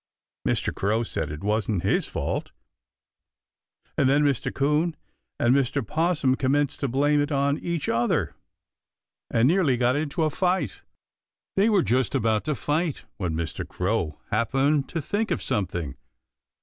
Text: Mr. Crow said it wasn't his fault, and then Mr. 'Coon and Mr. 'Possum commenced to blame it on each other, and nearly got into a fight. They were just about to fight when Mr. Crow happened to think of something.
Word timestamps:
Mr. 0.47 0.73
Crow 0.73 1.03
said 1.03 1.29
it 1.29 1.43
wasn't 1.43 1.83
his 1.83 2.07
fault, 2.07 2.51
and 3.95 4.09
then 4.09 4.23
Mr. 4.23 4.51
'Coon 4.51 4.95
and 5.39 5.53
Mr. 5.53 5.85
'Possum 5.85 6.33
commenced 6.33 6.79
to 6.79 6.87
blame 6.87 7.21
it 7.21 7.31
on 7.31 7.59
each 7.59 7.87
other, 7.87 8.33
and 9.29 9.47
nearly 9.47 9.77
got 9.77 9.95
into 9.95 10.23
a 10.23 10.31
fight. 10.31 10.81
They 11.55 11.69
were 11.69 11.83
just 11.83 12.15
about 12.15 12.45
to 12.45 12.55
fight 12.55 13.05
when 13.17 13.35
Mr. 13.35 13.63
Crow 13.67 14.17
happened 14.31 14.89
to 14.89 15.03
think 15.03 15.29
of 15.29 15.39
something. 15.39 15.95